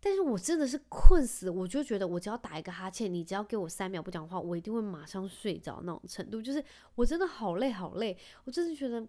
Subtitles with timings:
[0.00, 6.40] 但是我真的是困死，我就觉得我只要打一个哈欠，你只要给我三秒不讲话，我一定会马上睡着那种程度。
[6.40, 9.06] 就是我真的好累好累，我真的觉得。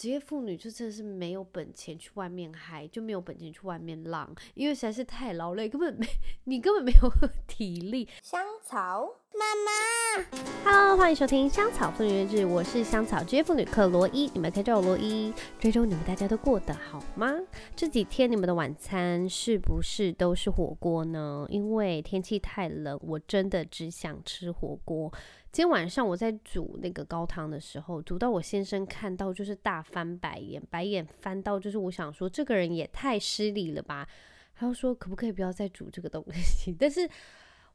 [0.00, 6.06] 职业妇女就真的是没有本钱去外面嗨，就没有本钱去外面浪，因为实在是太劳累，根本没
[6.46, 7.10] 你根本没有
[7.48, 8.08] 体力。
[8.22, 10.40] 香草妈妈，
[10.70, 15.34] Hello，欢迎收听香草妇女日志，我是香草职业妇女克罗伊，你们可以叫我罗伊。
[15.58, 17.34] 这周你们大家都过得好吗？
[17.74, 21.44] 这几天你们的晚餐是不是都是火锅呢？
[21.48, 25.12] 因为天气太冷，我真的只想吃火锅。
[25.50, 34.06] 今天晚上我在煮那个高汤的时候，煮到我先生看到就是大翻白眼，白眼翻到就是我想说这个人也太失礼了吧。
[34.54, 36.72] 他就说可不可以不要再煮这个东西？
[36.78, 37.08] 但是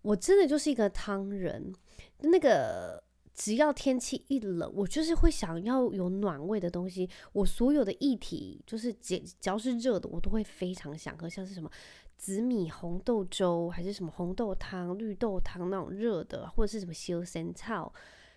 [0.02, 1.74] 我真的就是一个汤人，
[2.20, 7.10] 那个只要天气一冷，我就是会想要有暖胃的东西。
[7.32, 11.70] 我所有的液体就是只只要是热的，我都会非常想喝，像是什么。
[12.16, 17.92] 紫米红豆粥还是什么红豆汤、绿豆汤那种热的，或者是什么修仙草，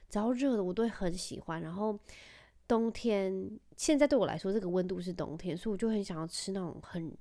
[0.09, 1.63] 只要热的我都会很喜欢。
[1.63, 1.97] 然后
[2.67, 7.17] 冬天，现在对我来说这个温度是冬天，所以我就很想要吃那种很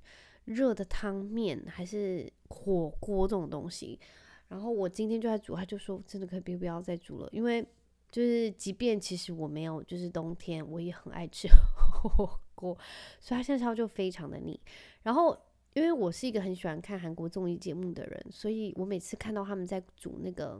[0.45, 3.99] 热的汤面还是火锅这种东西。
[4.47, 7.65] 然后我今天就在煮，他就说真的可以不要再煮了，因为
[8.11, 11.47] 就是即便其实我没有，就是冬天我也很爱吃
[12.03, 12.77] 火锅，
[13.19, 14.59] 所以他现在烧就非常的腻。
[15.03, 15.37] 然后。
[15.75, 20.57] 因为我是一个很喜欢看韩国综艺节目的人，所以我每次看到他们在煮那个，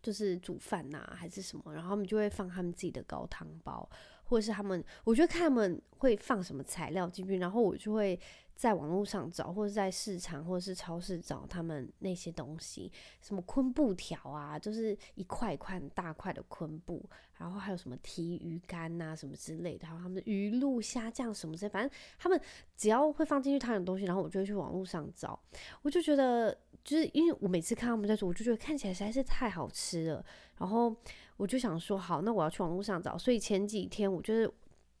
[0.00, 3.90] 就是煮饭呐、还是什么，然后他们就会放他们自己的高汤包，
[4.22, 8.16] 或者是他们，我觉得看他们会放什么材料进去，然后我就会。
[8.54, 17.04] 在网络上找，或者在市场或者是超市找他们那些东西，什么昆布条啊，就是一块一块大块的昆布，
[17.36, 22.40] 然后还有什么提鱼干呐、啊，什么之类的，还有他们的鱼露、虾酱什么之类，反正他们
[22.76, 25.38] 只要会放进去他的东西，然后我就会去网络上找，
[25.82, 30.24] 我就觉得就是因为我每次看他们在做，我就觉得看起来实在是太好吃了，
[30.58, 30.94] 然后
[31.36, 34.48] 我就想说好，那我要去网络上找，所以前几天我就是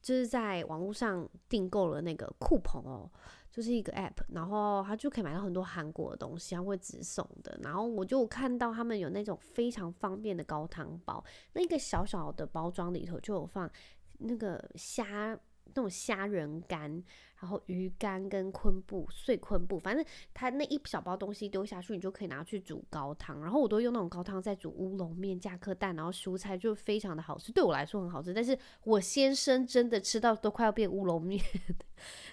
[0.02, 3.08] 就是在网络上订购了那个酷鹏哦。
[3.54, 7.56] 就是一个 app，然后它就可以买到很多韩国的东西，它会直送的。
[7.62, 13.70] 然后我就看到他们有那种非常方便的高汤包，那个小小的包装里头就有放
[14.18, 15.38] 那个虾。
[15.66, 17.02] 那种虾仁干，
[17.40, 23.40] 然后鱼干跟昆布碎昆布，反正它那一小包东西丢下去，你就可以拿去煮高汤。
[23.40, 27.50] 然后我都用那种高汤在煮乌龙面，加颗蛋，然后蔬菜就非常的好吃。
[27.50, 31.42] 对我来说很好吃，但是我先生真的吃到都快要变乌龙面。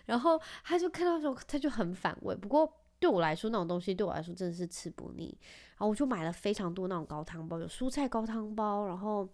[0.06, 2.36] 然后他就看到时候他就很反胃。
[2.36, 5.38] 不过对我来说那种东西对我来说真的是吃不腻。
[5.72, 9.28] 然后我就买了非常多那种高汤包，有蔬菜高汤包，然后。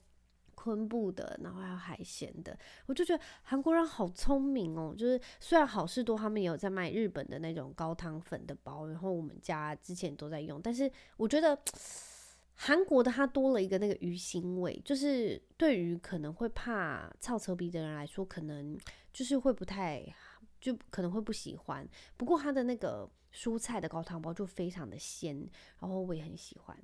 [0.58, 2.58] 昆布的，然后还有海鲜的，
[2.88, 4.96] 我就觉得韩国人好聪明哦。
[4.98, 11.58] 就是虽然好事多他们也有在卖日本的那种高汤粉的包，然后我们家之前都在用，但是我觉得
[12.60, 18.76] 韩国的它多了一个那个鱼腥味，就是对于可能会怕臭臭鼻的人来说，可能
[19.14, 20.04] 就是会不太，
[20.60, 21.88] 就可能会不喜欢。
[22.18, 25.48] 不过它的那个蔬菜的高汤包就非常的鲜，
[25.80, 26.76] 然后我也很喜欢。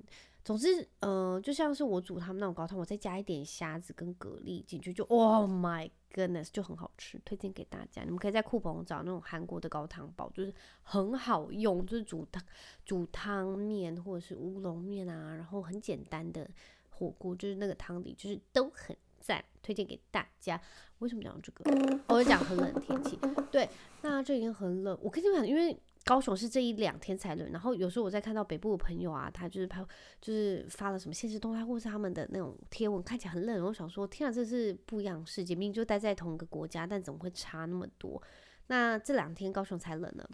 [0.44, 8.02] 总之，嗯、呃，就像是我煮他们那种高汤，我再加一点虾子跟蛤蜊进去，就 Oh my goodness，就很好吃，推荐给大家。
[8.02, 12.42] 你们可以在酷鹏找那种韩国的高汤包，就是很好用，就是煮汤
[12.84, 16.46] 煮汤面或者是乌龙面啊，然后很简单的
[16.90, 20.60] 火锅，就是那个汤底就是都很赞，推荐给大家。
[20.98, 22.00] 为什么讲这个？
[22.08, 23.18] 我讲很冷的天气，
[23.50, 23.66] 对，
[24.02, 24.98] 那这已经很冷。
[25.00, 25.74] 我跟你们讲，因为。
[26.04, 29.82] 高雄是这一两天才冷，然后有时候我在看到北部的朋友啊，他就是拍，
[30.20, 33.64] 就是发了什么现实动态，或是他们的那种贴文，看起来很冷。
[33.64, 38.22] 我想说，天啊，这是不一样的世界，明明就待在同一个国家，但怎么会差那么多？
[38.66, 40.28] 那这两天高雄才冷呢，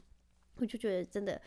[0.57, 1.41] 我就觉得真的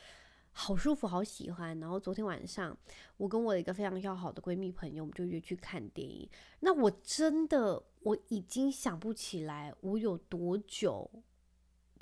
[0.53, 1.77] 好舒服，好喜欢。
[1.81, 2.77] 然后昨天晚上，
[3.17, 6.29] 我跟我一个非常要好的闺蜜朋友，我们就约去看电影。
[6.61, 11.11] 那我真的我已经想不起来我有多久。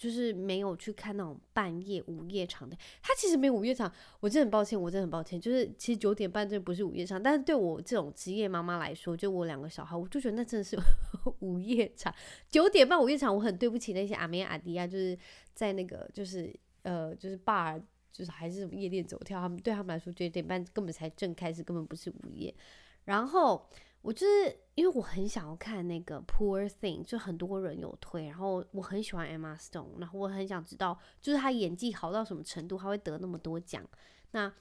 [0.02, 5.40] 就是没有去看那种半夜午夜场的，他其实没有午夜场，我真的很抱歉，我真的很抱歉。
[5.40, 10.76] 就是其实九点半这不是午夜场，但是对我这种职业妈妈来说，就我两个小孩，我就觉得那真的是
[11.42, 12.12] 午夜场。
[12.50, 15.16] 九点半午夜场，我很对不起那些阿妹阿弟啊，就是
[15.54, 16.52] 在那个就是
[16.82, 17.80] 呃就是 bar
[18.12, 22.52] 就是还是夜店走跳，他们对他们来说九点半根本才正开始，根本不是午夜。
[23.06, 23.70] 然后。
[24.02, 33.88] 我就是因为我很想要看那个 Poor Thing，就很多人有推，然后我很喜欢 Emma Stone，然后我很想知道，就是她演技好到什么程度，她会得那么多奖。
[34.32, 34.52] 那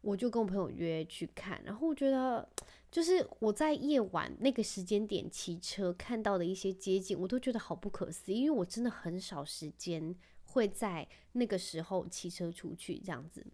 [0.00, 2.48] 我就跟我朋友约去看，然后我觉得
[2.90, 10.12] 就是我在夜晚那个时间点骑车看到的一些街景，我都觉得好不可思议，因为我真的很少时间
[10.46, 13.46] 会在那个时候骑车出去这样子，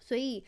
[0.00, 0.44] 所以。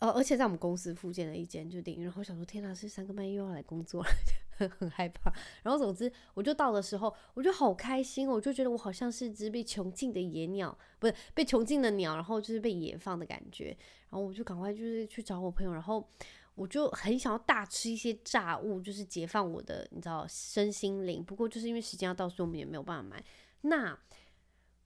[0.00, 4.08] 呃，而且在我们公司附近的一间就电影院，然后想说，天哪，是三更半夜又要来工作了，
[4.56, 5.32] 很很害怕。
[5.64, 13.76] 然后总之，我就到的时候，我就好开心，我就觉得我好像是只被囚禁的野鸟，不是被囚禁的鸟，然后就是被野放的感觉。
[14.10, 16.08] 然后我就赶快就是去找我朋友，然后
[16.54, 21.24] 我就很想要大吃一些炸物，就是解放我的你知道身心灵。
[21.24, 23.24] 不过就是因为时间要到，所以我们也没有办法买。
[23.62, 23.98] 那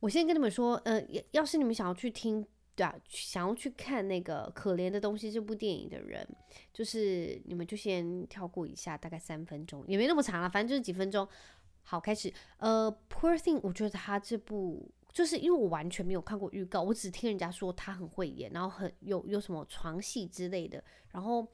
[0.00, 2.46] 我先跟你们说，呃，要是你们想要去听。
[2.74, 6.26] 对啊，想要去看那个可怜的东西这部电影的人，
[6.72, 11.28] 就是你们就先跳过一下，大概三分钟，也没那么长了，反正就是几分钟。
[11.82, 12.32] 好，开始。
[12.58, 21.46] 呃，Poor Thing，我觉得他这部就是因为我完全没有看过预告，我只听人家说他很会演，然后很有有什么床戏之类的，然后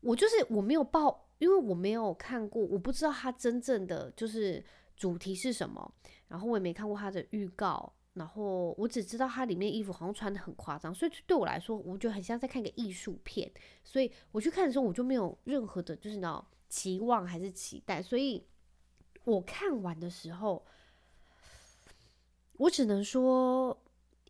[0.00, 4.64] 我就是我没有报，因为我没有看过，我不知道他真正的就是
[4.96, 5.92] 主题是什么，
[6.28, 7.92] 然后我也没看过他的预告。
[8.14, 13.48] 然后我只知道它里面衣服好像穿得很夸张，所以对我来说，我觉得很像在看个艺术片。
[13.84, 18.02] 所以我去看的时候，我就没有任何的，就是那种期望还是期待。
[18.02, 18.44] 所以
[19.22, 20.66] 我看完的时候，
[22.56, 23.80] 我只能说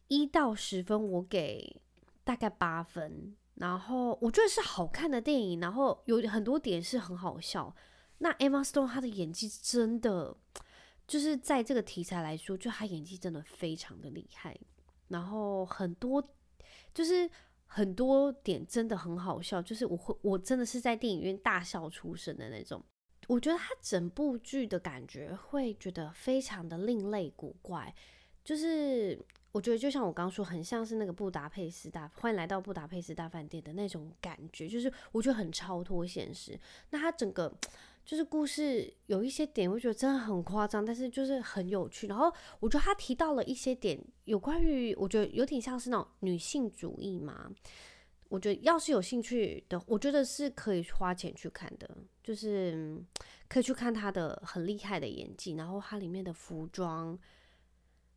[0.09, 1.81] 一到十分，我给
[2.25, 3.35] 大概八分。
[3.55, 7.75] 然后我觉得是好看的电影，然后有很多点是很好笑。
[8.19, 10.37] 那 Emma Stone 她的演技真的。
[11.09, 14.55] 就是在这个题材来说，就他演技真的非常的厉害，
[15.09, 16.23] 然后很多
[16.93, 17.29] 就是
[17.65, 22.85] 很多点真的很好笑，就是我会我真的是在电影院大笑出声的那种。
[23.27, 27.95] 我觉得他整部剧的感觉会觉得非常的另类古怪，
[28.45, 29.19] 就是
[29.51, 36.61] 我觉得就像我刚刚说，很像是那个布达佩斯大欢迎来到布达佩斯大饭店的那种感觉，就是我觉得很超脱现实。
[36.91, 37.51] 那他整个。
[38.09, 42.07] 就是故事有一些点，我觉得真的很夸张，但是就是很有趣。
[42.07, 47.51] 然后我觉得他提到了一些点，有关于我觉得有点像是那种女性主义嘛。
[48.31, 52.99] 我觉得要是有兴趣的，我觉得是可以花钱去看的，就是
[53.47, 57.19] 可以去看他的很厉害的演技，然后他里面的服装，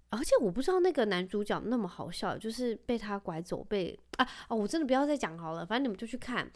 [0.08, 6.50] 而且我不知道那个男主角那么好笑，就是被他拐走被啊哦，我真的不要再讲好了，反正你们就去看。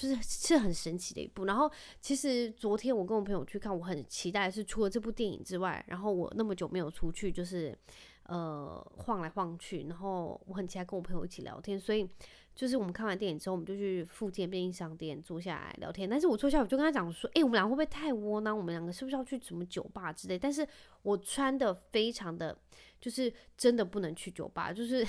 [0.00, 1.70] 就是是很神奇的一部，然后
[2.00, 7.76] 其实昨天我跟我朋友去看，我很期待是除了这部电影之外，然后我那么久没有出去，就是
[8.22, 12.08] 呃晃来晃去，然后我很期待跟我朋友一起聊天，所以
[12.54, 16.08] 就是我们看完电影之后，我们就去附近便利商店坐下来聊天。
[16.08, 18.56] 但是我坐下我就跟他讲说，诶、我们两个会不会太窝囊？
[18.56, 20.38] 我们两个是不是要去什么酒吧之类？
[20.38, 20.66] 但是
[21.02, 22.56] 我穿的非常的，
[22.98, 25.06] 就是真的不能去酒吧，就是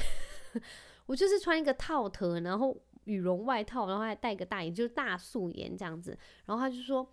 [1.08, 2.78] 我就是穿一个套头，然后。
[3.12, 6.18] 羽绒外套，然后还戴个大眼，就是大素颜这样子。
[6.46, 7.08] 然后他就说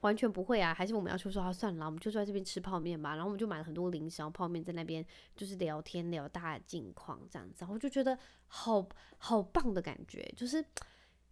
[0.00, 3.10] 完全不会啊，还是我们要去说啊，算了，我们就在这边吃泡面吧。
[3.10, 5.04] 然后我们就买了很多零食，然后泡面在那边
[5.36, 7.56] 就是聊天聊大家近况这样子。
[7.60, 8.18] 然后我就觉得
[8.48, 8.86] 好
[9.18, 10.64] 好棒的感觉，就是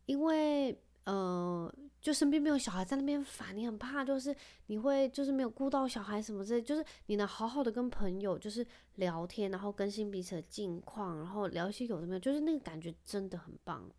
[0.06, 0.80] 因为。
[1.04, 4.34] 呃，就身边没有小孩在那边烦，你很怕，就是
[4.66, 8.64] 你会就是没有顾到小孩什么之类，就是你能好好的跟朋友就是
[8.94, 13.90] 聊天，然后更新彼此的近况，然后聊一些有的没有，就是那个感觉真的很棒。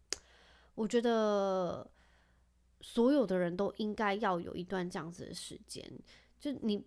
[0.76, 1.86] 我觉得
[2.80, 5.86] 所有的人都应该要有一段这样子的时间，
[6.40, 6.82] 就你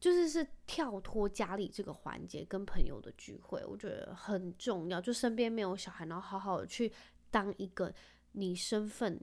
[0.00, 5.00] 就是是跳脱家里这个环节跟朋友的聚会，我觉得很重要。
[5.00, 6.92] 就身边没有小孩，然后好好的去
[7.30, 7.94] 当一个
[8.32, 9.20] 你身份。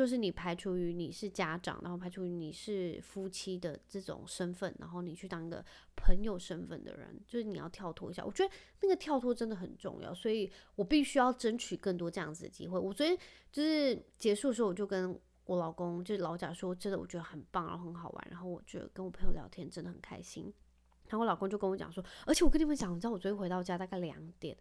[0.00, 5.62] 就是你排除于你是家长，然后排除于你是夫妻的这种身份，然后你去当一个
[5.94, 8.24] 朋友身份的人，就是你要跳脱一下。
[8.24, 12.78] 我觉得那个跳脱真的很重要，所以我必须要争取更多这样子的机会。
[12.78, 13.14] 我昨天
[13.52, 15.14] 就是结束的时候，我就跟
[15.44, 20.50] 我老公就是老贾说，真的我觉得很棒，然后很好玩，然后我觉得跟我朋友聊天真的很开心。
[21.08, 24.56] 然后我老公就跟我讲说，而且我跟你们讲，你知道我昨天回到家大概两点。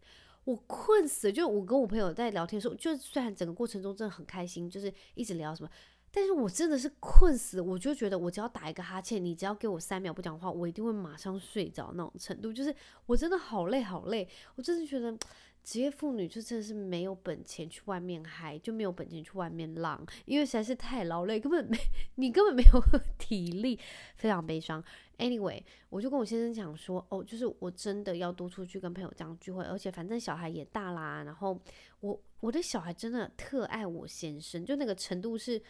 [0.46, 5.70] 我困死了，就我跟我朋友在聊天的时候，就虽然整个过程中真的很开心，就是一直聊什么，
[6.12, 12.74] 但是我真的是困死，我就觉得我只要打一个哈欠，你只要给我三秒不讲话，我一定会马上睡着那种程度，就是
[13.06, 15.18] 我真的好累好累，我真的觉得。
[15.62, 21.78] 职业妇女就真的是没有本钱去外面嗨，就没有本钱去外面浪，因为实在是太劳累，根本没
[22.16, 22.82] 你根本没有
[23.20, 23.78] 体力，
[24.16, 24.84] 非常悲伤。
[25.18, 31.60] Anyway，我就跟我先生讲说，哦，就是我真的要多出去跟朋友这样聚会，而且反正小孩也大啦，然后
[32.00, 35.62] 我我的小孩真的特爱我先生，就那个程度是，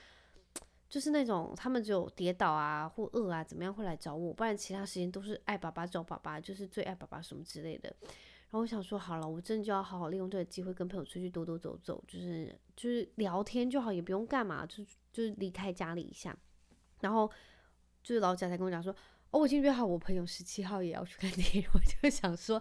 [0.89, 7.95] 就是那种他们只有跌倒啊或饿啊怎么样会来找我，不然其他时间都是爱爸爸找爸爸，就是最爱爸爸什么之类的。
[8.51, 16.35] 然后我想说，好了，我真的就要好好利用这个机会，跟朋友出去多多走走，就是就是聊天就好，也不用干嘛，就就是离开家里一下。
[17.01, 17.29] 然后
[18.01, 18.91] 就是老贾才跟我讲说，
[19.29, 21.65] 哦，我已经约好我朋友十七号也要去看电影。
[21.75, 22.59] 我就想说，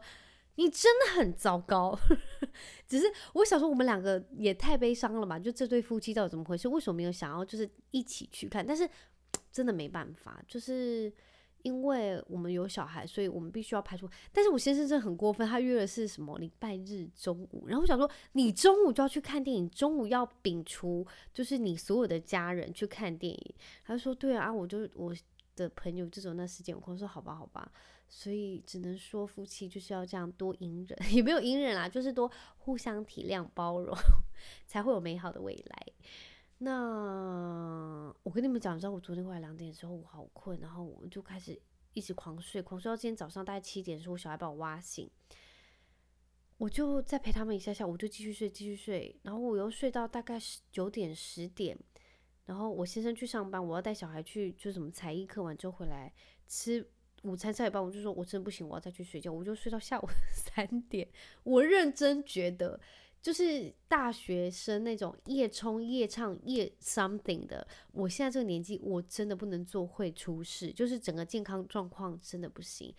[0.58, 1.98] 你真的很糟糕。
[2.86, 5.38] 只是我想说，我们两个也太悲伤了吧？
[5.38, 6.68] 就这对夫妻到底怎么回事？
[6.68, 8.66] 为什么没有想要就是一起去看？
[8.66, 8.86] 但是
[9.50, 11.10] 真的没办法，就是。
[11.62, 14.08] 因为我们有小孩，所以我们必须要排除。
[14.32, 23.54] 但是我先生真的很过分，他约的是什么礼拜日中午，然后我想说，你中午就要去看电影，中午要摒除就是你所有的家人去看电影。
[23.84, 25.12] 他就说，对啊，我就我
[25.56, 27.70] 的朋友这种那时间空，我说好吧，好吧，
[28.08, 33.96] 所以只能说夫妻就是要这样多隐忍， 也没有隐忍啦，就是多互相体谅 包容，
[34.66, 35.86] 才会有美好的未来。
[36.60, 41.60] 那我跟你们讲，你知道我昨天过来两点的时候，我好困，然后我就开始
[41.92, 45.08] 一直狂睡，狂睡到今天早上大概七点的时候，我小孩把我挖醒，
[46.56, 50.36] 我就再陪他们一下下，我就继续睡，继续睡，然后我又睡到大概
[50.72, 51.78] 九点十点，
[52.46, 56.12] 然后我先生去上班，我要带小孩去，就什么才艺课完之后回来
[56.48, 56.84] 吃
[57.22, 61.08] 午餐，吃一半我就说我真的不行，我要再去睡觉，我就睡到下午 三点，
[61.44, 62.80] 我认真觉得。
[63.20, 72.94] 就是大学生那种夜冲夜唱夜 something 的，我现在这个年纪，我真的不能做会出事，就是整个健康状况真的不行。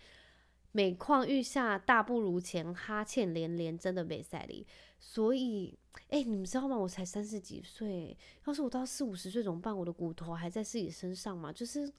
[0.72, 4.66] 每况愈下，大不如前，哈欠连连，真的没赛力。
[4.98, 5.76] 所以，
[6.10, 6.76] 哎、你们知道吗？
[6.76, 9.76] 我才三十几岁，要是我到四五十岁怎么办？
[9.76, 11.50] 我的骨头还在自己身上吗？
[11.50, 11.90] 就是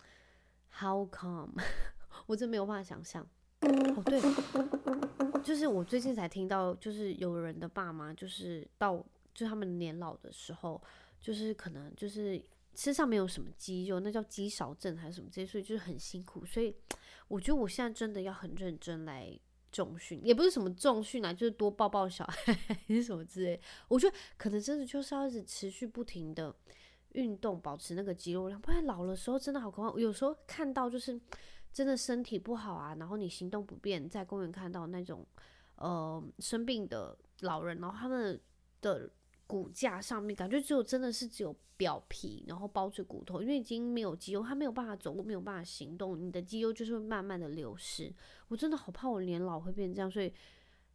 [0.79, 1.53] how come？
[2.31, 3.21] 我真没有办法想象。
[3.59, 4.21] 哦，对。
[5.43, 10.81] 就是我最近才听到，就是有人的爸妈，就是到就他们年老的时候，
[11.19, 12.41] 就是可能就是
[12.73, 16.45] 身上没有什么肌肉，那叫肌少症还是什么这些，所以就是很辛苦。
[16.45, 16.73] 所以
[17.27, 19.37] 我觉得我现在真的要很认真来
[19.73, 22.55] 重训，也不是什么重训啊，就是多抱抱小孩
[23.03, 23.59] 什么之类。
[23.89, 26.55] 我觉得可能真的就是要一直持续不停的
[27.13, 29.89] 运动，保持那个肌肉量，不然老的时候真的好可怕。
[29.89, 31.19] 我有时候看到就是。
[31.73, 35.25] 真的身体不好啊，然后你行动不便，在公园看到那种
[35.75, 38.39] 呃生病的老人，然后他们
[38.81, 39.09] 的
[39.47, 48.13] 骨架上面感觉只有真的是只有表皮，然后包着骨头，因为已经没有肌肉，他没有办法走路，没有办法行动，你的肌肉就是会慢慢的流失。
[48.49, 50.33] 我真的好怕我年老会变这样，所以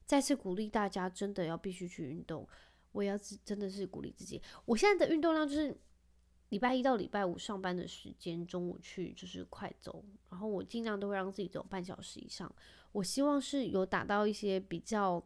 [0.04, 2.47] 再次鼓励大家，真的要必须去运动。
[2.92, 5.76] 我也要真的是鼓励自己，我现在的运动量就是。
[6.50, 12.50] 礼拜一到礼拜五上班的时间，中午去就是快走，然后我尽量都会让自己走半小时以上。
[12.92, 15.20] 我希望是有达到一些比较，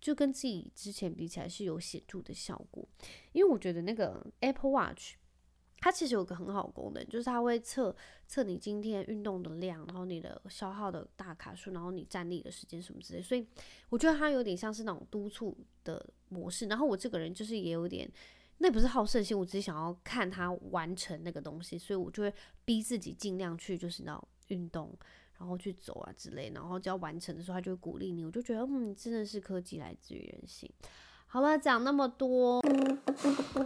[0.00, 2.86] 就跟自己之前比起来是有显著的效果。
[3.30, 5.14] 因为我觉得那个 Apple Watch，
[5.78, 7.94] 它其实有个很好功能，就是它会测
[8.26, 13.22] 测你今天运动的量，然后你的消耗的大卡数，然后你站立的时间什么之类。
[13.22, 13.46] 所以
[13.90, 16.66] 我觉得它有点像是那种督促的模式。
[16.66, 18.10] 然后我这个人就是也有点。
[18.64, 22.32] 那不是好胜心，我只是想要看他完成那个东西，所以我就会
[22.64, 24.96] 逼自己尽量去，就是那种运动，
[25.36, 28.24] 然后去走啊之类，然后只要完成的时候，他就会鼓励你。
[28.24, 30.70] 我就觉得，嗯，真的是科技来自于人性。
[31.26, 32.62] 好了，讲那么多，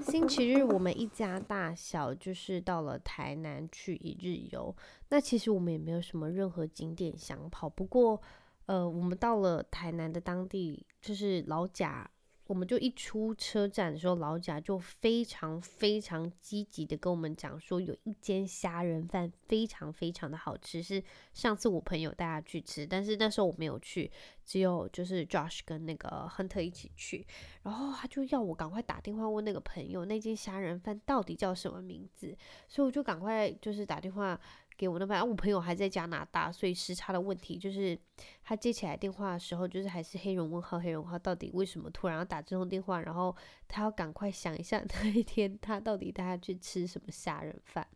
[0.01, 4.75] 星期日我们一家大小就是到了台南去一日游。
[5.11, 8.19] 那其实我们也没有什么任何景点想跑，不过，
[8.65, 12.11] 呃，我们到了台南的当地，就是老贾。
[12.47, 21.03] 我们就一出车站的时候，老贾就非常非常积极的跟我们讲说，有一间虾仁饭非常非常的好吃，是
[21.35, 24.11] 上次我朋友带他去吃，但是那时候我没有去，
[24.45, 27.27] 只有就是 Josh 跟那个亨特一起去，
[27.63, 32.37] 然后他就要我赶快打电话问那个朋友，那间虾仁饭到底叫什么名字，
[32.69, 34.41] 所以我就赶快就是打电话。
[34.77, 37.99] 给我那边，我朋友还在加拿大，所以时差的问题就是
[38.43, 43.01] 他接起来电话的时候，就是还是黑人问号，黑人问号，到底为什么突然要打这通电话？
[43.01, 43.35] 然后
[43.67, 47.87] 他要赶快想一下那一天他到底带他去吃什么虾仁饭。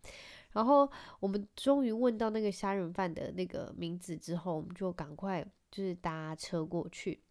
[0.53, 7.23] 然后我们终于问到那个虾仁饭的那个名字之后，我们就赶快就是搭车过去。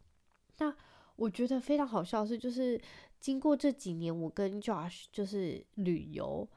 [0.60, 0.74] 那
[1.16, 2.80] 我觉得非常好笑的是，就是
[3.20, 6.48] 经过这几年，我跟 Josh 就是旅游。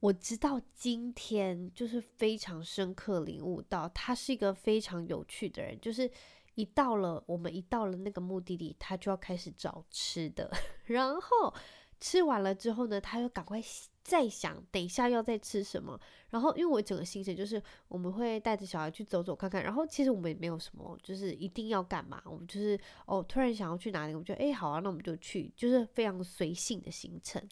[0.00, 5.78] 我直到今天就是非常深刻领悟到，他是一个非常有趣的人。
[5.78, 6.10] 就是
[6.54, 10.50] 一到了我们一到了那个目的地，他就要开始找吃的，
[10.86, 11.54] 然后
[12.00, 13.60] 吃完了之后呢，他又赶快
[14.02, 16.00] 再想等一下要再吃什么。
[16.30, 27.46] 然后因为我整个行程就是我们会带着小孩去走走看看，然后其实我们也没有什么就是一定要干嘛，我们就是哦突然想要去哪里，我们就诶好啊，那我们就去，就是非常随性的行程，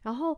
[0.00, 0.34] 然后。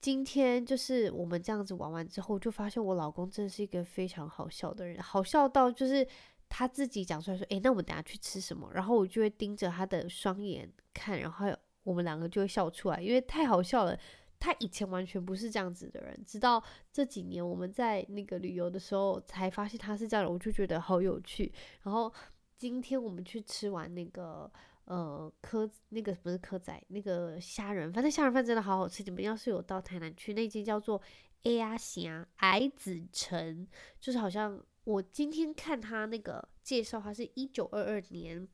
[0.00, 6.06] 今天就是我们这样子玩完之后，就发现我老公真的是一个非常好笑的人，好笑到就是
[6.48, 11.46] 他自己讲出来说：“诶，那我们等下去吃什么？”然后我就会盯着他的双眼看，然后
[11.82, 13.98] 我们两个就会笑出来，因为太好笑了。
[14.38, 21.52] 他以前完全不是这样子的人，直到这几年我们在那个旅游的时候才发现他是这样的，我就觉得好有趣。
[21.82, 22.12] 然后。
[22.60, 24.52] 今天我们去吃完那个
[24.90, 29.04] 呃蚵，那个不是蚵仔，那个虾仁，反正虾仁饭真的好好吃。
[29.04, 31.00] 你们要是有到台南去，那间叫做
[31.44, 33.68] A 呀虾矮子城，
[34.00, 38.48] 就是好像我今天看他那个介绍，他是一九二二年，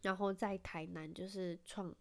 [0.00, 1.94] 然后在台南就是创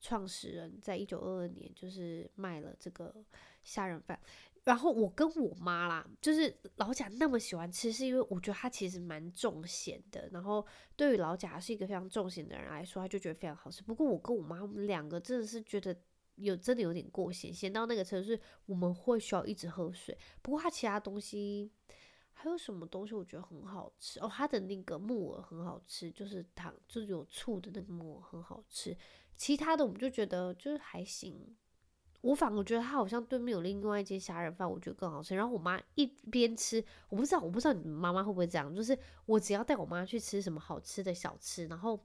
[0.00, 3.14] 创始人，在一九二二年就是卖了这个
[3.62, 4.18] 虾仁饭。
[4.64, 10.26] 然后我跟我妈啦，就是老贾那么喜欢吃，是因为我觉得他其实蛮重咸的。
[10.32, 10.66] 然后
[10.96, 13.82] 对于老贾是一个非常重咸的人来说，他就觉得非常好吃。
[13.82, 15.94] 不过我跟我妈我们两个真的是觉得
[16.36, 20.16] 有真的有点过咸，咸到那个程度，我们会需要一直喝水。
[20.40, 21.70] 不过他其他东西
[22.32, 28.96] 还有什么东西我觉得很好吃哦，他的那个木耳很好吃，就是糖就是有醋的那个木耳很好吃。
[29.36, 31.54] 其他的我们就觉得就是还行。
[32.24, 35.36] 我反而觉得他好像对面有另外一间虾仁饭，我觉得更好吃。
[35.36, 42.00] 然后我妈一边吃，我不知道，我不知道你妈妈会不会这样，就是我只要带我妈去吃什么好吃的小吃，然后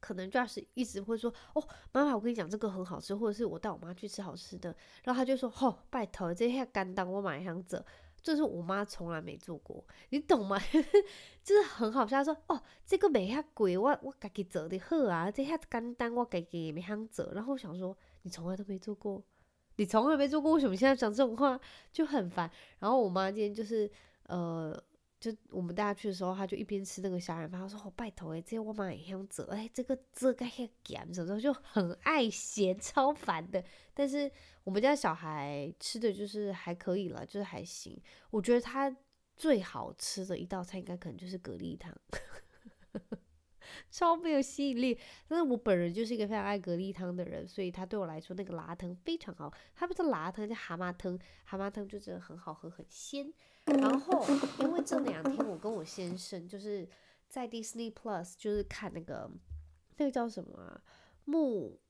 [0.00, 4.74] 可能就是一直会说，哦，妈妈，我跟你讲这个很好吃，或者是我带我妈去吃好吃的，
[5.04, 7.80] 然后她就说，哦，拜托，这下干当我买想做，
[8.20, 10.58] 就是我妈从来没做过，你懂吗？
[11.44, 19.22] 就是很好笑，她说，哦，这个没遐贵，我我自己做的好啊，这下干当我自己也没想做，然后我想说，你从来都没做过。
[19.76, 21.58] 你从来没做过，为什么现在讲这种话
[21.92, 22.50] 就很烦？
[22.78, 23.90] 然后我妈今天就是，
[24.24, 24.82] 呃，
[25.20, 34.30] 就我们大家去的时候，她就一边吃那个虾仁饭，她说：“好拜托诶，这我妈也想做，哎，这个这个很咸，什么就很爱咸，超烦的。”但是
[34.64, 38.00] 我们家小孩吃的就是还可以了，就是还行。
[38.30, 38.94] 我觉得他
[39.36, 41.94] 最好吃的一道菜，应该可能就是蛤蜊汤。
[43.90, 49.52] 超没有吸引力，但是我本人就是一个非常爱蛤蜊汤的人，所以他对我来说那个辣汤非常好。
[49.74, 53.32] 他不是辣汤，叫蛤蟆汤，蛤蟆汤就真的很好喝，很鲜。
[53.64, 54.24] 然后
[54.60, 56.88] 因为这两天我跟我先生就是
[57.28, 59.28] 在 Disney Plus 就是看那个
[59.96, 60.80] 那个叫什么啊，
[61.24, 61.80] 幕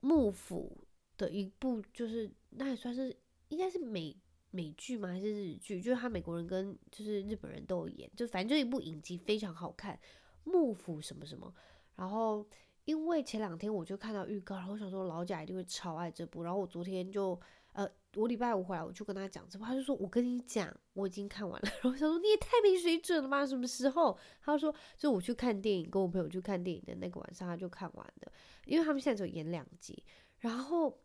[0.00, 0.84] 幕府
[1.16, 3.16] 的一部，就是那也算是
[3.48, 5.10] 应该是美美剧吗？
[5.10, 5.80] 还是日剧？
[5.80, 9.96] 就是他美国人跟就是日本人都有演，就反正就一部影集，非常好看。
[10.44, 11.52] 幕府什么什么，
[11.96, 12.46] 然后
[12.84, 17.38] 因为前两天我就看到预告，然后我想说老贾一定会超爱这部，然后我昨天就
[17.72, 24.18] 呃，我礼拜五回来我就跟他讲这部，他就说我跟你讲我已经看完了，然 后我想说你也太没水准了吧，什么时候？
[24.40, 28.30] 他说就我去看电影，跟我朋友去看电影的那个晚上他就看完的，
[28.66, 30.02] 因为他们现在只有演两集，
[30.38, 30.98] 然后。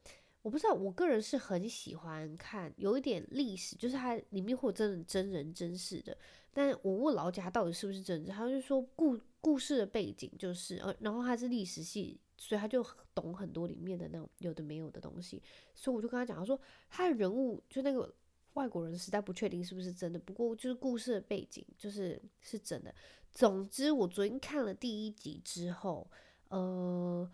[0.44, 6.18] 我不知道，我个人是很喜欢看有一点历史，就是它里面会有真的真人真事的。
[6.58, 15.40] 但我问老贾到底是不是真人，他就说故故事的背景就是，呃，然后他是历史系，所以他就懂很多里面的那种有的没有的东西。
[15.76, 18.12] 所以我就跟他讲，他说他的人物就那个
[18.54, 22.92] 外国人实在不确定是不是真的，不过就是故事的背景就是是真的。
[23.32, 26.10] 总之，我昨天看了第一集之后，
[26.50, 27.30] 呃。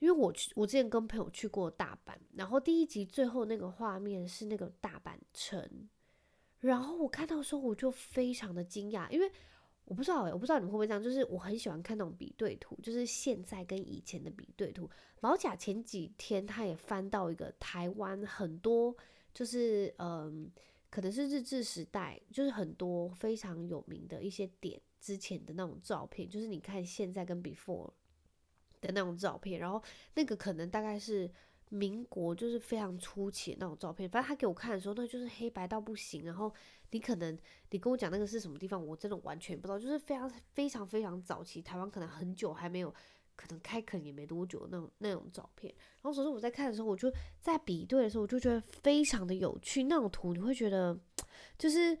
[0.00, 5.88] 因为我去，我之前跟朋友去过大阪，然后第一集最后那个画面是那个大阪城，
[6.66, 9.30] 然后我看到的时候我就非常的惊讶，因为
[9.84, 14.88] 我不知道，我不知道你们会不会这样，就是我很喜欢看那种比对图，就是现在跟以前的比对图。
[15.20, 18.96] 老贾前几天他也翻到一个台湾很多，
[19.32, 20.50] 就是嗯，
[20.90, 27.90] 可能是日治时代，就是很多非常有名的一些点之前的那种照片，就是你看现在跟 before。
[28.80, 29.82] 的那种照片，然后
[30.14, 31.30] 那个可能大概是
[31.74, 34.08] 民国，就是非常初期那种照片。
[34.08, 36.24] 反正他给我看的时候，那就是黑白到不行。
[36.24, 36.52] 然后
[36.90, 37.36] 你可能
[37.70, 39.78] 你跟我讲那个是什么地方，我真的完全不知道。
[39.78, 42.94] 就是非常非常非常早期，台湾可能很久还没有，
[43.34, 45.74] 可能开垦也没多久那种那种照片。
[46.00, 49.84] 然后所以说我在看的时候，我就在比对的时候，我就觉得非常的有趣。
[49.84, 50.96] 那种图你会觉得，
[51.58, 51.98] 就是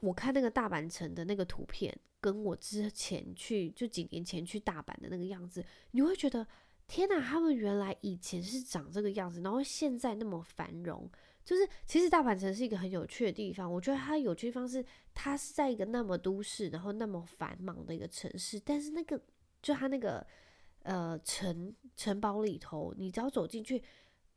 [0.00, 1.98] 我看那个大阪城的那个图片。
[2.22, 6.46] 跟我之前去就几年前去大阪的那个样子，你会觉得
[6.92, 11.10] 天哪，他们原来以前是长这个样子，然后现在那么繁荣。
[11.42, 19.18] 就是其实大阪城是一个很有趣的地方，我觉得它有趣的地方是它是在一个那么都市，然后那么繁忙的一个城市，但是那个
[19.62, 20.26] 就它那个
[20.82, 23.82] 呃城城堡里头，你只要走进去，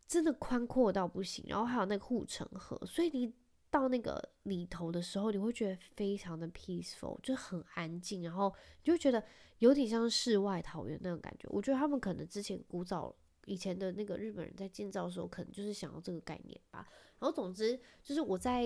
[0.07, 3.33] 真的宽阔到不行，然后还有那个护城河，所以你。
[3.75, 8.47] 到那个里头的时候，你会觉得非常的 peaceful，就很安静，然后
[8.81, 9.21] 你就觉得
[9.57, 11.45] 有点像世外桃源那种感觉。
[11.51, 16.87] 我觉得他们可能之前古早以前的那个日本人在建造的时候，可能就是想要这个概念吧。
[17.19, 18.63] 然后总之就是我在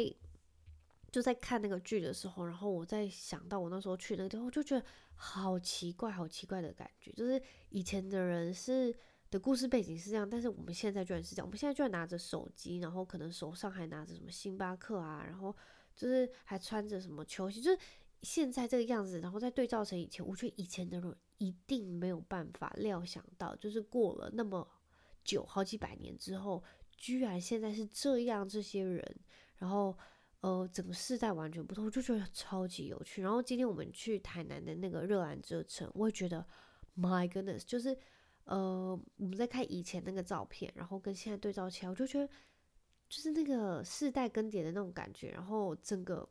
[1.12, 8.96] 就在看那个剧的时候，然后我在想到我那时候去那个地方，我就觉得好奇怪，好奇怪的感觉，就是以前的人是。
[9.30, 11.46] 的故事背景是这样，但是我们现在居然是这样。
[11.46, 15.56] 我们现在居然拿着手机，然后可能手上还拿着什么星巴克啊，然后
[15.96, 17.78] 就是还穿着什么球鞋，就是
[18.22, 24.68] 现在这个样子，然后再对照成以前，我觉得以前的人一定没有办法料想到，就是过了那么
[25.24, 26.64] 久，好几百年之后，
[26.98, 29.20] 居然现在是这样，这些人，
[29.58, 29.96] 然后
[30.42, 33.22] 呃，整个世代完全不同，就觉得超级有趣。
[33.22, 36.46] 然后今天我们去台南的那个热兰遮城，我也觉得
[36.98, 37.96] ，My goodness，就是
[38.46, 42.28] 呃，我们在看以前那个照片，然后跟现在对照起来，我就觉得
[43.08, 46.28] 就是那个世代更迭的那种感觉，然后整个。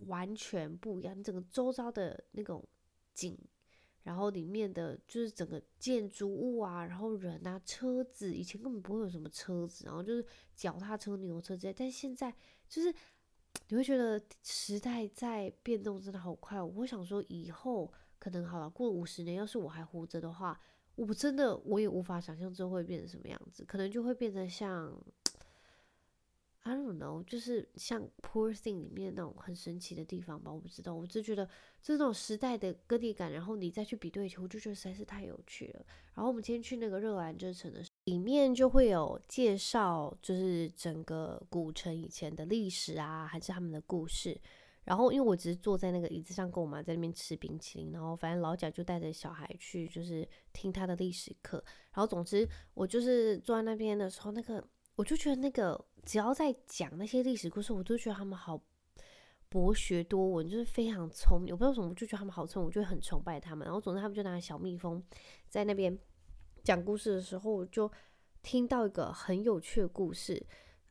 [0.00, 2.62] 完全不一样，你整个周遭的那种
[3.14, 3.34] 景，
[4.02, 10.22] 然后里面的就是整个建筑物啊，然后人啊，车子，以前根本不会有什么车子，然后就是
[10.54, 12.30] 脚踏车、牛车之类，但现在
[12.68, 12.94] 就是
[13.68, 16.60] 你会觉得时代在变动，真的好快。
[16.60, 20.60] 我会想说，以后可能好了，过了五十年，要是我还活着的话，
[20.96, 24.92] 我真的我也无法想象之后会变成什么样子，可能就会变得像。
[26.68, 31.48] I don't know，就是像《Poor Thing》里面那种很神奇的地方吧，我不知道，我就觉得
[31.80, 35.86] 这种时代的割裂感，然后你再去比对，我就觉得实在是太有趣了。
[36.14, 44.36] 然后我们今天去那个热兰遮城的，里面就会有介绍，就是整个古城以前的历史啊，还是他们的故事。
[44.86, 51.62] 然后因为我只是坐在那个椅子上，跟我妈在那边吃冰淇淋，然后反正老贾就带着小孩去，就是听他的历史课。
[51.92, 55.86] 然后总之我就是坐在那边的时候，那个我就觉得那个。
[56.06, 58.62] 只要在讲那些历史故事，我都觉得他们好
[59.48, 61.52] 博学多闻，就是非常聪明。
[61.52, 63.66] 我不知道为什么，我就觉得他们好聪明，我就很崇拜他们。
[63.66, 65.02] 然后总之，他们就拿小蜜蜂
[65.48, 65.98] 在那边
[66.62, 67.90] 讲故事的时候，我就
[68.40, 70.46] 听到一个很有趣的故事。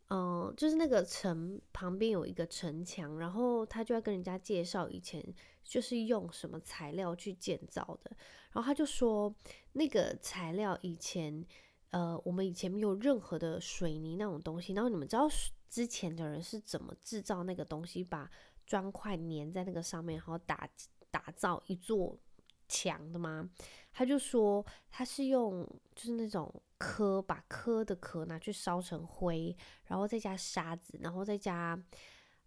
[0.10, 5.24] 嗯、就是那个城旁边有一个城墙，然后他就要跟人家介绍以前
[5.64, 8.12] 就是用什么材料去建造的。
[8.52, 9.34] 然后他就说，
[9.74, 11.46] 那个材料以前。
[11.92, 15.30] 呃，我们以前没有任何的水泥那种东西，然后你们知道
[15.70, 18.30] 之前的人是怎么制造那个东西，把
[18.66, 20.68] 砖块粘在那个上面，然后打
[21.10, 22.18] 打造一座
[22.68, 23.50] 墙的吗？
[23.92, 31.82] 他就说他是用就是那种壳，把壳的壳拿去烧成灰，然后再加沙子，然后再加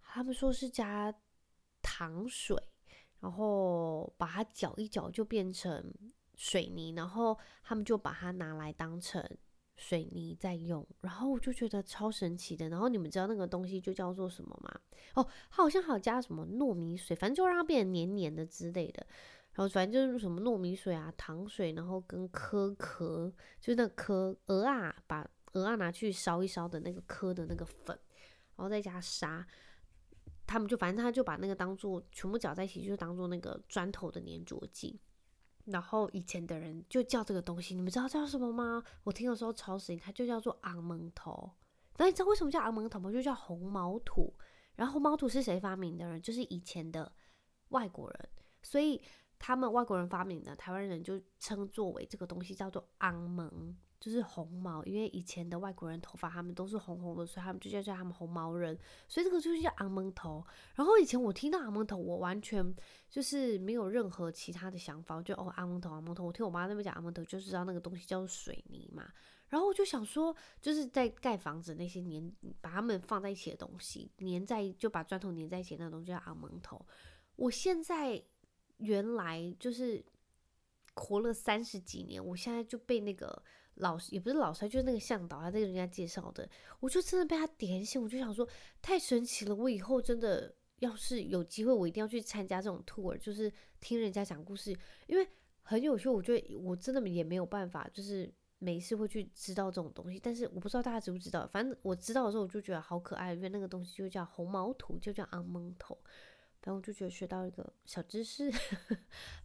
[0.03, 1.15] 他们说是加
[1.83, 2.57] 糖水，
[3.21, 5.93] 然后把它搅一搅就变成。
[6.41, 9.21] 水泥，然后他们就把它拿来当成
[9.75, 12.69] 水泥在用，然后我就觉得超神奇的。
[12.69, 14.81] 然后你们知道那个东西就叫做什么吗？
[15.15, 19.05] 哦，它好像还有加什么糯米水，反正就让它变得黏黏的之类的。
[19.59, 23.29] 然后反正就是什么糯米水啊、糖水，然后跟壳壳，
[23.61, 27.99] 就是那壳鹅啊，把鹅啊拿去烧一烧的那个壳的那个粉，
[28.55, 29.45] 然后再加沙，
[30.47, 35.01] 他们就反正他就把那个当做全部搅在一起，就当做那个砖头的粘着剂。
[35.65, 38.81] 然后以前的人就叫这个东西，你们知道叫什么吗？
[39.03, 41.51] 我听的时候超神，它就叫做昂蒙头。
[41.97, 43.11] 那你知道为什么叫昂蒙头吗？
[43.11, 44.33] 就叫红毛土。
[44.77, 46.23] 然后红毛土是谁发明的人？
[46.23, 47.13] 就是以前的
[47.71, 48.29] 外国人，
[48.63, 49.03] 所以
[49.39, 53.77] 他们外国人发明的，台湾人就称作为这个东西叫做昂蒙。
[54.01, 60.47] 就是红毛，因为以前的外国人头发他们都是红红的，所以他们就叫叫他们红毛人，所以这个就是叫昂蒙头。
[60.77, 62.73] 然后以前我听到昂蒙头，我完全
[63.11, 69.05] 就是没有任何其他的想法，就哦昂蒙头昂蒙头，我听我妈那边讲昂蒙头，就知道那个东西叫做水泥嘛。
[69.49, 76.81] 然后我就想说，就是在盖房子那些粘，把它们放在一起的东西粘在，就把砖头粘在一起的那东西叫昂蒙头。
[77.35, 78.23] 我现在
[78.79, 80.05] 原来就是
[80.95, 83.43] 活了三十几年，我现在就被那个。
[83.81, 88.45] 老师也不是老师，就是那个向导，他在跟人家介绍的，我就真的被他点醒，我就想说
[88.83, 95.25] 太神奇了，我以后真的要是有机会，我一定要去参加这种 tour，就是听人家讲故事，因为
[95.63, 96.09] 很有趣。
[96.09, 105.97] 我觉得我真的也没有办法，就是没事会去知道这种东西，但是我不知道大家知不知道，反正我知道的时候，我就觉得好可爱，因为那个东西就叫红毛土，就叫红毛土。
[106.69, 108.53] 然后我就觉得学到一个小知识，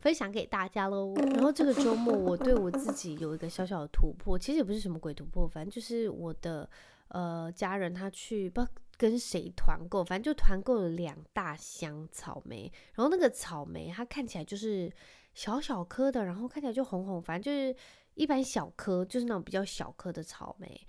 [0.01, 1.13] 分享给大家喽。
[1.15, 6.69] 然后这个周末我对我自己有一个小小的突破，其实也不是什么鬼突破，反正就是我的
[7.07, 12.69] 呃家人他去不知道跟谁团购，反正就团购了两大箱草莓。
[12.95, 14.91] 然后那个草莓它看起来就是
[15.33, 17.73] 小小颗的，然后看起来就红红，反正就是
[18.15, 20.86] 一般小颗，就是那种比较小颗的草莓。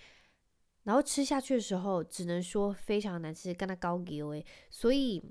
[0.83, 5.23] 然后吃下去的时候，只能说非常难吃，跟它高级哎，所以。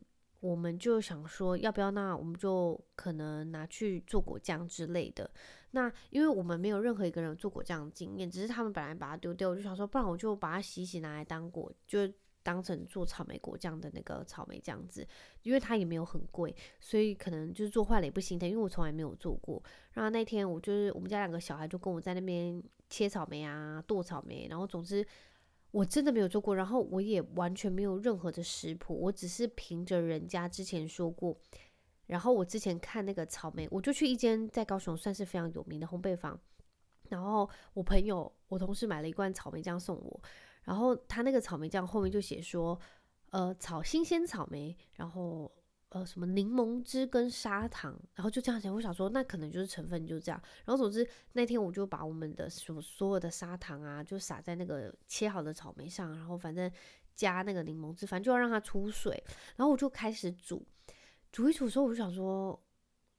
[0.43, 5.31] 我们就想说，要不要那我们就可能拿去做果酱之类的。
[5.71, 11.99] 那因为我们没有任何一个人做果酱的经验，只是他们本来把它丢掉，我就想说，不然我就把它洗洗拿来当果，就
[12.43, 15.07] 当成做草莓果酱的那个草莓酱子。
[15.43, 19.63] 因为它也没有很贵，所以可能就是做坏了也不心疼，因为我从来没有做过。
[19.93, 25.07] 然后那天我就是我们家两个小孩就跟我在那边切草莓啊、剁草莓，然后总之。
[25.73, 31.35] 我真的没有做过，然后我也完全没有任何的食谱，我只是凭着人家之前说过，
[32.05, 36.39] 然后我之前看那个草莓，我就去一间在高雄算是非常有名的烘焙坊，
[37.09, 40.21] 然后我朋友我同事买了一罐草莓酱送我，
[40.63, 42.79] 然后他那个草莓酱后面就写说，
[43.31, 45.51] 呃，草新鲜草莓，然后。
[45.93, 50.41] 呃，什么柠檬汁跟砂糖，然后就这样想，我想说那可能就是成分就这样。
[50.65, 56.71] 然后总之那天我就把我们的所所有的砂糖啊，就撒在那个切好的草莓上，然后反正
[57.15, 59.23] 加那个柠檬汁，反正就要让它出水。
[59.55, 60.65] 然后我就开始煮，
[61.31, 62.59] 煮一煮的时候我就想说，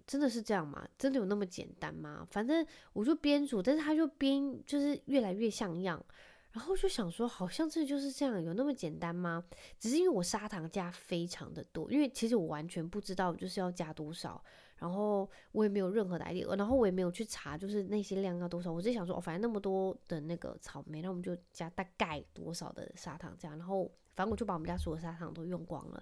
[0.05, 0.85] 真的是这样吗？
[0.99, 2.27] 真的有那么简单吗？
[2.29, 6.05] 反正我就边煮，但是它就边就是越来越像样。
[6.55, 9.43] 然后就想说，好像这就是这样，有那么简单吗？
[9.77, 14.41] 只是因为我砂糖加非常的多，因为其实我完全不知道就是要加多少，
[14.77, 18.73] 然后我也没有任何的 idea，然后我也没有去查，就是那些量要多少。
[18.73, 23.59] 我只想说，哦，反正那么多的那个草莓，那我们就加大概多少的砂糖这样。
[23.59, 26.01] 然后反正我就把我们家所有砂糖都用光了。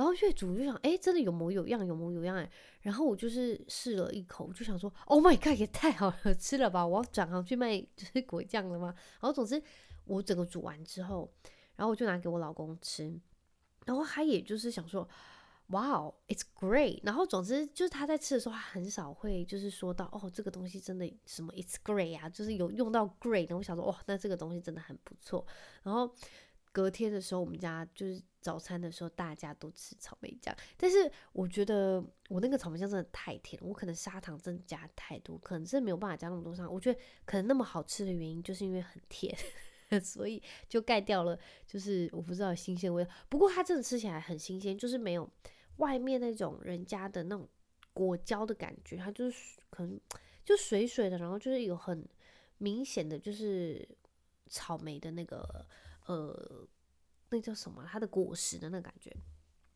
[0.00, 2.50] 然后越煮就想，哎，真的有模有样，有模有样哎。
[2.80, 6.86] 然后我就是试了一口，就想说，Oh my god，也太好了，吃了吧？
[6.86, 8.94] 我要转行去卖 就是果酱了吗？
[9.20, 9.62] 然后总之
[10.06, 11.30] 我整个煮完之后，
[11.76, 13.14] 然后我就拿给我老公吃，
[13.84, 15.06] 然后他也就是想说
[15.66, 17.00] ，Wow，it's great。
[17.02, 23.40] 然后总之就是他在吃的时候，他很少会就是说到，哦，这个东西真的什么 it's great 啊，就是有用到 great。
[23.40, 25.46] 然后我想说，哇，那这个东西真的很不错。
[25.82, 26.10] 然后。
[26.72, 30.54] 隔天的时候，我们家就是早餐的时候，大家都吃草莓酱。
[30.76, 36.72] 但是我觉得我那个草莓酱真的太甜了，我可能砂糖真的加太多，可能真的没有办法加那么多上。
[36.72, 39.36] 我觉得可能那么好吃的原因，就是因为很甜，
[40.00, 41.36] 所以就盖掉了。
[41.66, 45.28] 就是我不知道新鲜味，不过它真的吃起来很新鲜，就是没有
[45.78, 47.48] 外面那种人家的那种
[47.92, 50.00] 果胶的感觉，它就是可能
[50.44, 52.06] 就水水的，然后就是有很
[52.58, 53.88] 明显的就是
[54.48, 55.66] 草莓的那个。
[56.10, 56.66] 呃，
[57.28, 57.86] 那叫什么？
[57.88, 59.14] 它的果实的那感觉。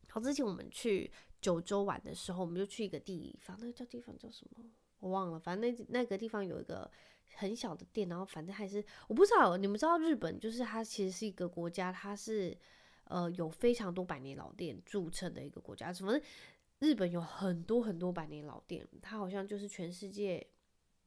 [0.09, 4.65] 好，之前我们去九州玩的时候，我们就去一个地方，那个叫地方叫什么？
[4.99, 5.39] 我忘了。
[5.39, 6.91] 反正那那个地方有一个
[7.35, 9.55] 很小的店，然后反正还是我不知道。
[9.55, 12.57] 你们知道日本就是它其实是一个国家，它是
[13.05, 15.93] 呃有非常多百年老店著称的一个国家。
[15.93, 16.19] 什么？
[16.79, 20.45] 日本有很多很多百年老店，它好像就是全世界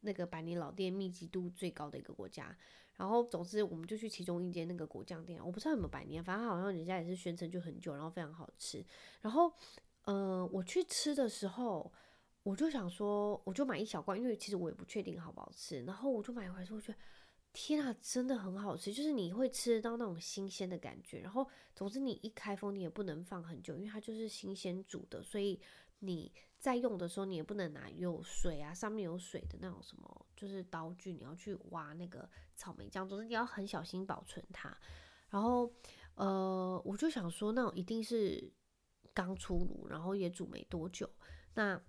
[0.00, 2.56] 那个百年老店密集度最高的一个国家。
[2.98, 8.84] 然后，总之，我们就去其中一间那个果酱店，我不知道有没有百年，反正好像人家也是宣称就很久，然后非常好吃。
[9.20, 9.50] 然后，
[10.06, 11.90] 嗯、呃，我去吃的时候，
[12.42, 15.84] 我就想说，我就买一小罐，因为其实我也不确定好不好吃。
[15.84, 16.98] 然后我就买回来之后，我觉得
[17.52, 21.20] 天啊，真的很好吃，就是你会吃到那种新鲜的感觉。
[21.20, 25.60] 然后，总之你一开封，你也不能放很久，因为它就是新鲜煮的，所以
[26.00, 26.32] 你。
[26.60, 34.76] 在用的时候，你也不能拿有水啊，上面有水的那种什么，就是刀具，你要去挖那个草莓酱，总之你要很小心保存它。
[35.30, 35.72] 然后，
[36.16, 38.52] 呃，我就想说，那种一定是
[39.14, 41.08] 刚出炉，然后也煮没多久。
[41.54, 41.80] 那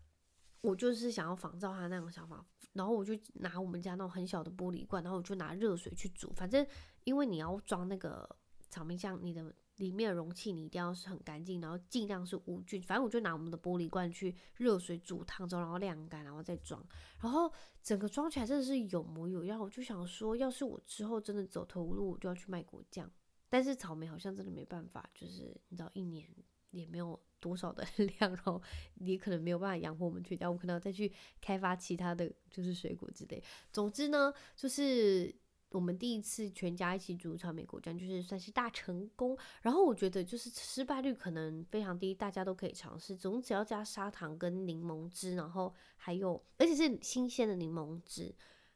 [0.62, 6.32] 我就是想要仿照他那种想法，然后我就拿我们家那种很小的玻璃罐，然后我就拿热水去煮。
[6.36, 6.64] 反正
[7.06, 8.38] 因为你要装那个
[8.70, 9.52] 草莓酱，你的。
[9.80, 12.82] 里面的容器你一定要是很干净，然后尽量是无菌。
[12.82, 16.86] 反正我就拿我们的玻璃罐去热水煮烫之后，然后晾干，然后再装。
[17.22, 19.58] 然后整个装起来真的是有模有样。
[19.58, 23.10] 我就想说，要是我之后真的走投无路，我就要去卖果酱。
[23.48, 26.28] 但是草莓好像真的没办法，就是你知道，一年
[26.72, 27.88] 也没有多少的
[28.20, 28.62] 量，然后
[28.96, 30.52] 也可能没有办法养活我们全家。
[30.52, 33.42] 我可能要再去开发其他的就是水果之类。
[33.72, 35.34] 总之呢，就是。
[35.72, 39.38] 我们第一次全家一起煮草莓果酱，就是算是大成功。
[39.62, 43.16] 然后我觉得就是失败率可能非常低，大家都可以尝试。
[43.16, 48.34] 总只要加砂糖跟柠檬汁，然后还有而且是新鲜的柠檬汁，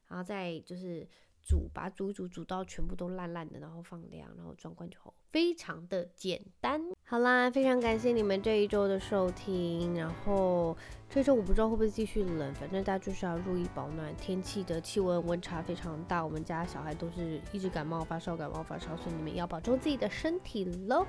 [0.08, 1.08] 然后再就是
[1.42, 6.80] 煮，把它煮煮，煮到全部都烂烂的，然后放凉，然后装罐就好，非常的简单。
[7.04, 9.96] 好啦，非常感谢你们这一周的收听。
[9.96, 10.78] 然后
[11.10, 14.16] 这周我不知道会不会继续冷，反正大家就是要注意保暖。
[14.16, 21.06] 天气的气温温差非常大，我们家小孩都是一直感冒发烧，感冒发烧，所以你们要保重自己的身体喽。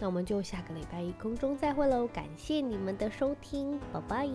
[0.00, 4.28] 那我们就下个礼拜一空中再会喽，感谢你们的收听，拜拜。